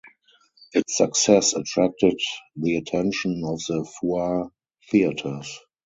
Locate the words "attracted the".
1.53-2.77